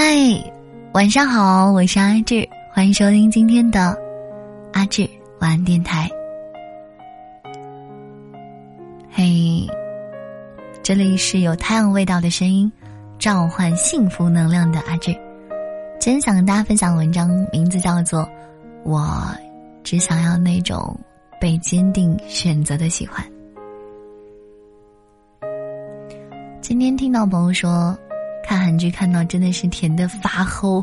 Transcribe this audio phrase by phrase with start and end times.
[0.00, 0.14] 嗨，
[0.94, 3.98] 晚上好，我是阿志，欢迎收听今天的
[4.72, 5.02] 阿志
[5.40, 6.08] 晚安电台。
[9.10, 9.66] 嘿，
[10.84, 12.70] 这里是有太阳味道的声音，
[13.18, 15.10] 召唤幸福能量的阿志。
[15.98, 18.20] 今天想跟大家分享的文章名字叫做
[18.84, 19.04] 《我
[19.82, 20.96] 只想要那种
[21.40, 23.26] 被坚定选择的喜欢》。
[26.60, 27.98] 今天听到朋友说。
[28.48, 30.82] 看韩剧看到真的是甜的发齁，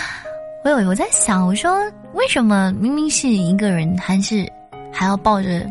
[0.64, 1.78] 我有我在想，我说
[2.14, 4.50] 为什么明明是一个人，还是
[4.90, 5.70] 还要抱着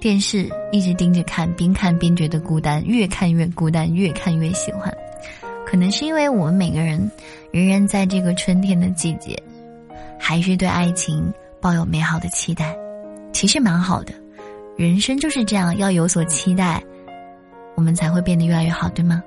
[0.00, 4.92] 电视一直盯着看，边看边觉得孤单，越看越孤单，越看越喜欢。
[5.64, 7.08] 可能是因为我们每个人
[7.52, 9.40] 仍然在这个春天的季节，
[10.18, 12.76] 还是对爱情抱有美好的期待，
[13.32, 14.12] 其实蛮好的。
[14.76, 16.82] 人生就是这样，要有所期待，
[17.76, 19.22] 我们才会变得越来越好，对吗？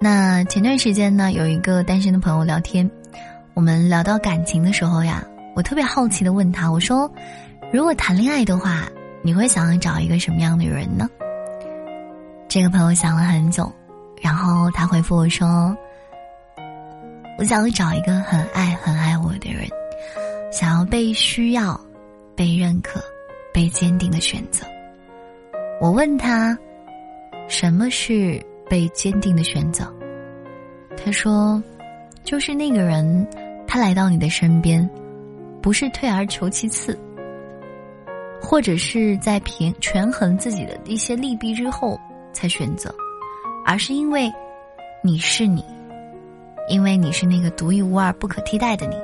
[0.00, 2.88] 那前段时间呢，有一个单身的朋友聊天，
[3.54, 7.10] 我们聊到感情的时候呀，我特别好奇的问他，我说
[7.72, 8.88] ：“如果谈恋爱的话，
[9.22, 11.08] 你会想要找一个什么样的人呢？”
[12.46, 13.70] 这个朋友想了很久，
[14.22, 15.76] 然后他回复我说
[17.36, 19.68] ：“我想要找一个很爱很爱我的人，
[20.52, 21.78] 想要被需要、
[22.36, 23.02] 被认可、
[23.52, 24.64] 被坚定的选择。”
[25.82, 26.56] 我问他
[27.48, 29.92] ：“什么是？”被坚定的选择，
[30.96, 31.62] 他说
[32.22, 33.26] ：“就是那个人，
[33.66, 34.88] 他来到你的身边，
[35.62, 36.98] 不是退而求其次，
[38.40, 41.98] 或者是在平权衡自己的一些利弊之后
[42.32, 42.94] 才选择，
[43.64, 44.30] 而是因为
[45.02, 45.64] 你是你，
[46.68, 48.96] 因为你是那个独一无二、不可替代的你，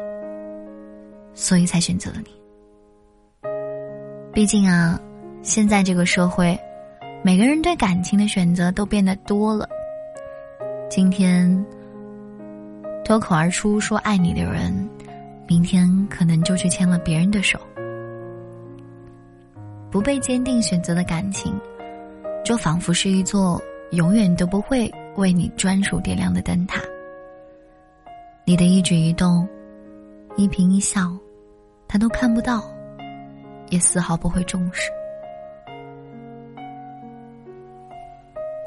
[1.33, 3.51] 所以才选择了你。
[4.33, 5.01] 毕竟啊，
[5.43, 6.59] 现在这个社会。”
[7.27, 9.67] 每个人对感情的选择都变得多了。
[10.91, 11.65] 今天
[13.03, 14.87] 脱口而出说爱你的人，
[15.49, 17.59] 明天可能就去牵了别人的手。
[19.91, 21.59] 不被坚定选择的感情，
[22.45, 23.59] 就仿佛是一座
[23.93, 26.79] 永远都不会为你专属点亮的灯塔。
[28.45, 29.49] 你的一举一动，
[30.37, 31.11] 一颦一笑，
[31.89, 32.63] 他都看不到，
[33.71, 34.91] 也丝毫不会重视。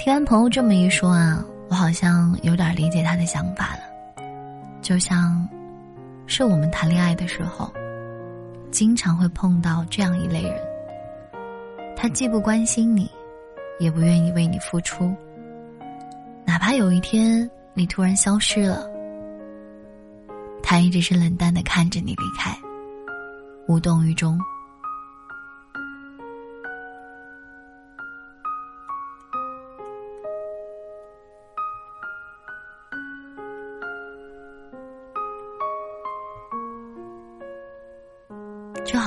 [0.08, 4.24] 听完朋友这么一说啊，我好像有点理解他的想法了。
[4.82, 5.46] 就像，
[6.26, 7.70] 是我们谈恋爱的时候，
[8.72, 10.58] 经常会碰到这样一类人。
[11.94, 13.12] 他既不关心你，
[13.80, 15.14] 也不愿意为你付出。
[16.46, 18.88] 哪怕有一天你突然消失了，
[20.64, 22.58] 他一直是冷淡的看着你离开，
[23.68, 24.40] 无动于衷。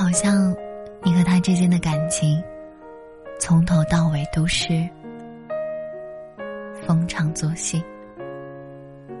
[0.01, 0.51] 好像，
[1.03, 2.43] 你和他之间的感情，
[3.39, 4.89] 从头到尾都是
[6.87, 7.83] 逢场作戏。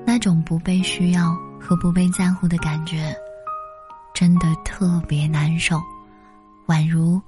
[0.03, 3.15] 那种不被需要和不被在乎的感觉，
[4.11, 5.79] 真的特别难受，
[6.65, 7.21] 宛如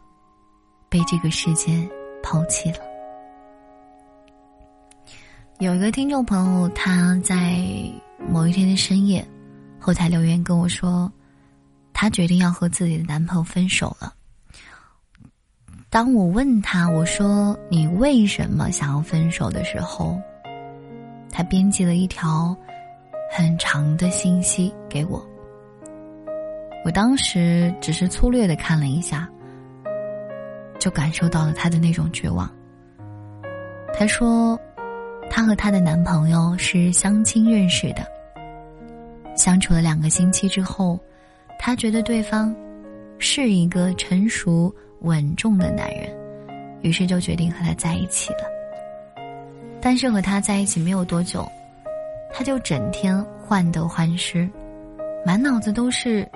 [0.89, 1.87] 被这个世界
[2.23, 2.79] 抛弃了。
[5.59, 7.63] 有一个听众朋友，他在
[8.27, 9.23] 某一天的深夜，
[9.79, 11.09] 后台留言跟我说。
[12.03, 14.13] 她决定要和自己的男朋友分手了。
[15.89, 20.19] 当我问她我说你为什么想要分手的时候，
[21.31, 22.53] 她编辑了一条
[23.31, 25.25] 很长的信息给我。
[26.83, 29.25] 我当时只是粗略的看了一下，
[30.77, 32.53] 就感受到了她的那种绝望。
[33.97, 34.59] 她说，
[35.29, 38.05] 她和她的男朋友是相亲认识的，
[39.37, 40.99] 相处了两个星期之后。
[41.65, 42.53] 他觉得对方
[43.19, 44.69] 是一个成熟
[44.99, 46.13] 稳重的男人，
[46.81, 48.39] 于是就决定和他在一起了。
[49.79, 51.49] 但是和他在一起没有多久，
[52.33, 54.45] 他就整天患得患失，
[55.25, 56.27] 满脑子都是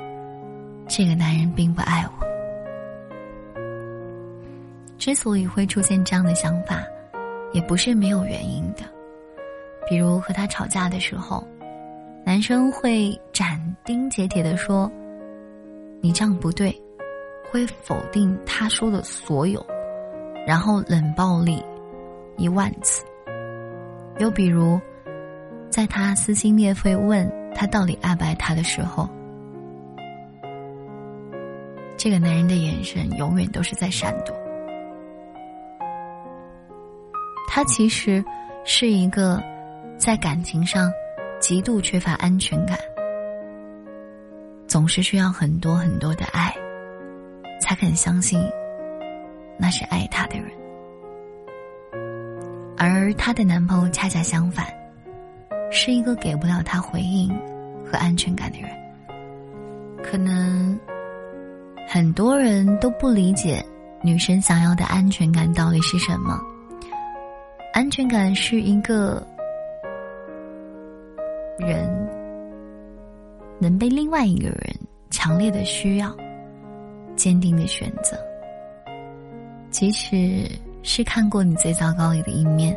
[0.87, 2.25] 这个男人并不爱我。
[4.97, 6.81] 之所以会出现这样的想法，
[7.51, 8.83] 也不是没有原因的，
[9.89, 11.45] 比如和他吵架的时候，
[12.23, 14.89] 男生会斩钉截铁的说。
[16.01, 16.75] 你这样不对，
[17.51, 19.65] 会否定他说的所有，
[20.45, 21.63] 然后冷暴力
[22.37, 23.03] 一万次。
[24.19, 24.79] 又比如，
[25.69, 29.07] 在他撕心裂肺问他到底爱不爱他的时候，
[31.97, 34.35] 这个男人的眼神永远都是在闪躲。
[37.47, 38.23] 他其实
[38.63, 39.41] 是一个
[39.97, 40.91] 在感情上
[41.39, 42.77] 极度缺乏安全感，
[44.67, 46.53] 总是需要很多很多的爱，
[47.61, 48.39] 才肯相信
[49.57, 50.51] 那是爱她的人。
[52.77, 54.67] 而她的男朋友恰恰相反，
[55.71, 57.29] 是一个给不了她回应
[57.85, 58.69] 和安全感的人。
[60.03, 60.79] 可能
[61.87, 63.65] 很多人都不理解
[64.01, 66.39] 女生想要的安全感到底是什么。
[67.73, 69.25] 安全感是一个
[71.57, 71.89] 人
[73.67, 74.75] 能被另外一个人
[75.09, 76.15] 强烈的需要、
[77.15, 78.17] 坚定的选择，
[79.69, 80.49] 即使
[80.83, 82.73] 是看过你最糟糕的一面，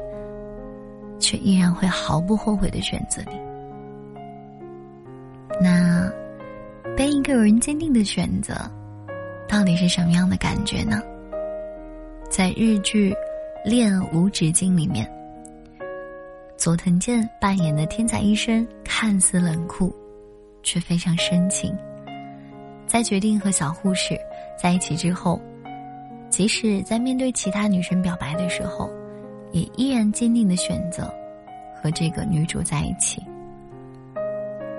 [1.20, 3.38] 却依然会毫不后悔的选择你。
[5.60, 6.10] 那
[6.96, 8.54] 被一个人坚定的选择，
[9.48, 11.00] 到底是什么样的感觉呢？
[12.28, 13.14] 在日剧。
[13.68, 15.06] 《恋无止境》里面，
[16.56, 19.94] 佐藤健扮演的天才医生看似冷酷，
[20.62, 21.76] 却非常深情。
[22.86, 24.18] 在决定和小护士
[24.60, 25.40] 在一起之后，
[26.28, 28.90] 即使在面对其他女生表白的时候，
[29.52, 31.12] 也依然坚定的选择
[31.80, 33.22] 和这个女主在一起。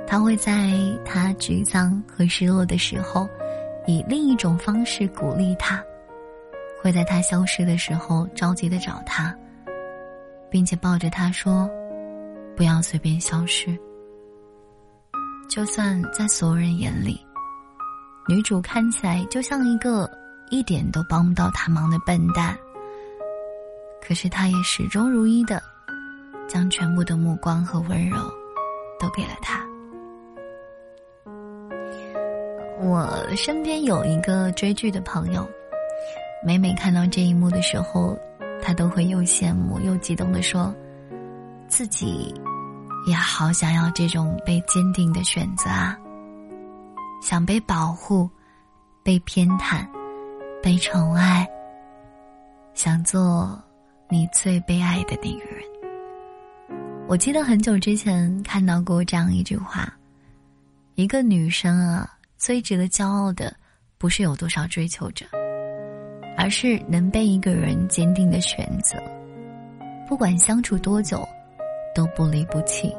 [0.05, 0.71] 他会在
[1.05, 3.27] 她沮丧和失落的时候，
[3.87, 5.81] 以另一种方式鼓励她。
[6.81, 9.37] 会在他消失的时候着急的找他，
[10.49, 11.69] 并且抱着他说
[12.57, 13.77] ：“不要随便消失。”
[15.51, 17.19] 就算在所有人眼里，
[18.25, 20.09] 女主看起来就像一个
[20.50, 22.57] 一点都帮不到他忙的笨蛋，
[24.01, 25.62] 可是他也始终如一的
[26.48, 28.15] 将全部的目光和温柔
[28.98, 29.62] 都给了他。
[32.80, 35.45] 我身边有一个追剧的朋友。
[36.45, 38.18] 每每看到这一幕的时候，
[38.63, 40.74] 他都会又羡慕又激动的说
[41.68, 42.33] ：“自己
[43.06, 45.98] 也好想要这种被坚定的选择啊！
[47.21, 48.30] 想被保护，
[49.03, 49.88] 被偏袒，
[50.62, 51.48] 被宠爱，
[52.74, 53.62] 想做
[54.09, 55.63] 你最被爱的那个人。”
[57.07, 59.92] 我记得很久之前看到过这样一句话
[60.95, 63.56] ：“一个女生啊，最值得骄傲的，
[63.98, 65.25] 不是有多少追求者。”
[66.38, 68.98] 而是能被一个人坚定的选择，
[70.07, 71.27] 不管相处多久，
[71.93, 72.95] 都不离不弃。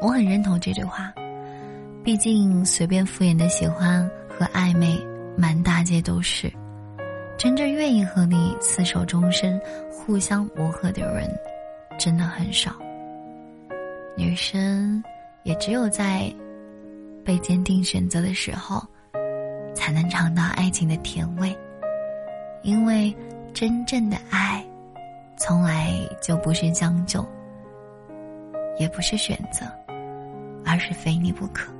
[0.00, 1.12] 我很认同这句话，
[2.02, 4.98] 毕竟随便敷衍的喜欢和暧昧
[5.36, 6.52] 满大街都是，
[7.36, 9.60] 真正愿意和你厮守终身、
[9.90, 11.30] 互相磨合的人，
[11.98, 12.72] 真的很少。
[14.16, 15.02] 女生
[15.42, 16.32] 也只有在
[17.24, 18.82] 被坚定选择的时候。
[19.72, 21.56] 才能尝到爱情的甜味，
[22.62, 23.14] 因为
[23.54, 24.62] 真正的爱，
[25.40, 25.90] 从来
[26.20, 27.26] 就不是将就，
[28.78, 29.64] 也不是选择，
[30.66, 31.72] 而是非你不可。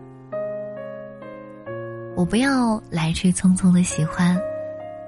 [2.16, 4.34] 我不要来去匆匆的喜欢，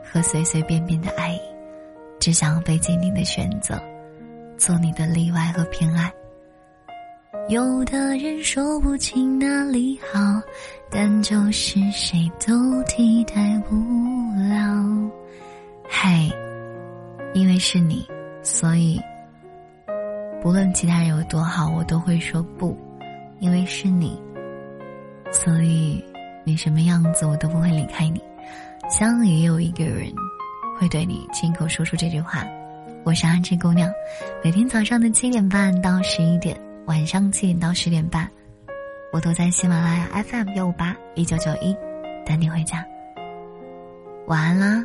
[0.05, 1.41] 和随随便便的爱意，
[2.21, 3.81] 只想要被坚定的选择，
[4.59, 6.13] 做你的例外和偏爱。
[7.49, 10.21] 有的人说不清哪里好，
[10.91, 13.77] 但就是谁都替代不
[14.37, 15.11] 了。
[15.89, 16.31] 嘿，
[17.33, 18.07] 因为是你，
[18.43, 19.01] 所以
[20.41, 22.77] 不论其他人有多好，我都会说不。
[23.41, 24.23] 因为是你，
[25.33, 26.05] 所以
[26.45, 28.23] 你什么样子我都不会离开你。
[28.89, 30.13] 希望也有一个人
[30.79, 32.45] 会对你亲口说出这句话。
[33.05, 33.91] 我是阿志姑娘，
[34.45, 36.57] 每天早上的七点半到十一点。
[36.87, 38.31] 晚上七点到十点半，
[39.13, 41.77] 我都在喜马拉雅 FM 幺五八一九九一
[42.25, 42.85] 等你回家。
[44.29, 44.85] 晚安啦，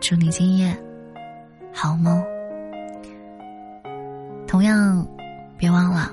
[0.00, 0.76] 祝你今夜
[1.74, 2.24] 好梦。
[4.46, 5.06] 同样，
[5.58, 6.10] 别忘了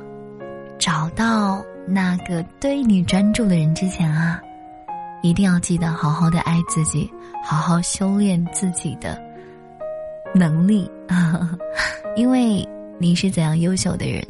[0.79, 4.41] 找到那个对你专注的人之前啊，
[5.21, 7.09] 一定要记得好好的爱自己，
[7.43, 9.17] 好好修炼自己的
[10.33, 10.89] 能力，
[12.17, 12.67] 因为。
[13.03, 14.23] 你是怎样优秀的人，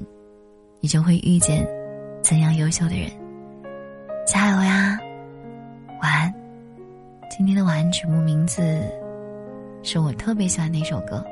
[0.79, 1.67] 你就会遇见
[2.21, 3.11] 怎样优秀的人。
[4.25, 4.97] 加油呀！
[6.01, 6.33] 晚安。
[7.29, 8.61] 今天的晚安曲目名字
[9.83, 11.23] 是我特别喜欢的一首歌。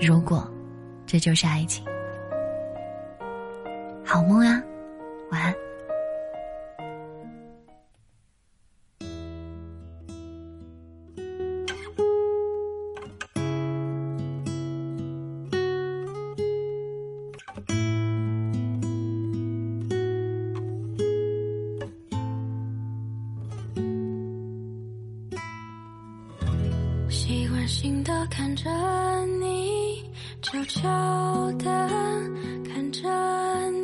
[0.00, 0.48] 如果
[1.06, 1.84] 这就是爱情，
[4.04, 4.62] 好梦啊！
[5.30, 5.54] 晚安。
[28.30, 28.70] 看着
[29.40, 30.02] 你，
[30.40, 30.80] 悄悄
[31.58, 31.66] 的
[32.64, 33.08] 看着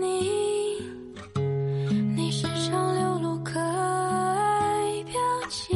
[0.00, 0.80] 你，
[2.14, 5.14] 你身上流露可爱表
[5.50, 5.66] 情。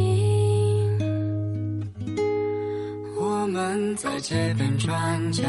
[3.19, 5.43] 我们在街边转角，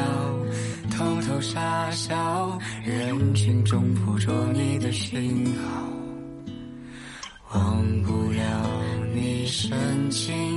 [0.89, 5.87] 偷偷傻笑，人群中捕捉你的讯号，
[7.53, 8.43] 忘不了
[9.13, 10.50] 你深情。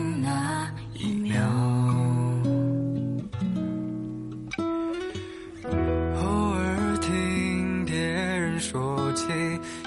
[9.25, 9.31] 起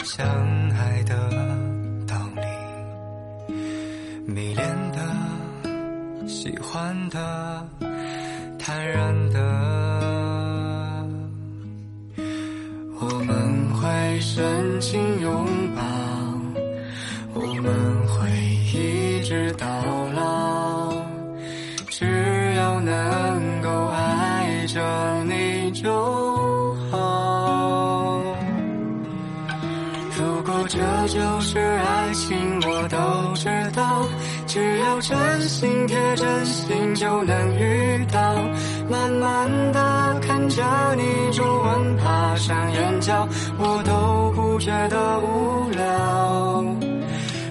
[0.03, 0.25] 相
[0.71, 1.29] 爱的
[2.07, 3.53] 道理，
[4.25, 4.97] 迷恋的。
[6.27, 7.69] 喜欢的，
[8.57, 9.39] 坦然的，
[12.99, 15.83] 我们会深情拥抱，
[17.33, 18.29] 我们会
[18.73, 19.67] 一直到
[31.07, 32.37] 这就是爱情，
[32.67, 34.05] 我都知道。
[34.45, 38.19] 只要真心贴真心，就能遇到。
[38.89, 40.61] 慢慢的看着
[40.97, 43.25] 你皱纹爬上眼角，
[43.57, 46.65] 我都不觉得无聊。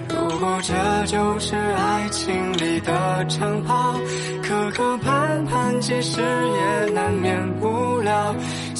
[0.07, 3.95] 如果这就是爱情里的长跑，
[4.43, 8.35] 磕磕绊绊，其实也难免无聊。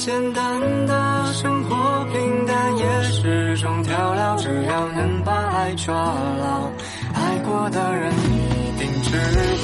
[0.07, 4.37] 简单的生活，平淡也是种调料。
[4.37, 6.71] 只要能把爱抓牢，
[7.13, 9.11] 爱过的人一定知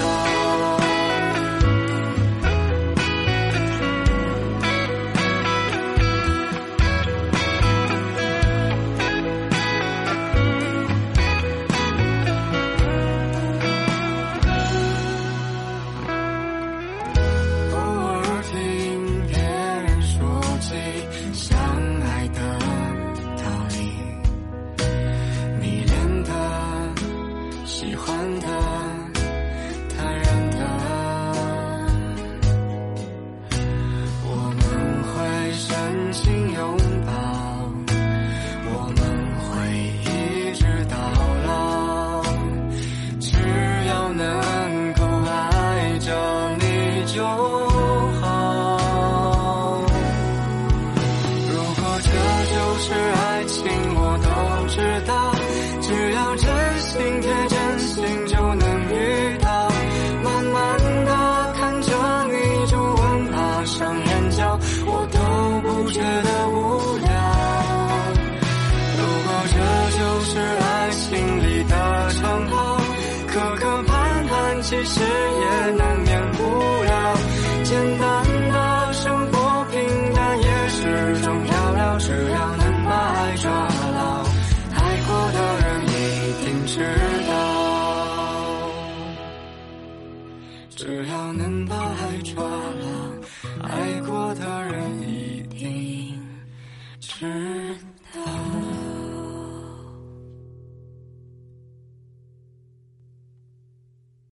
[0.01, 0.62] 道。
[54.75, 55.22] 知道。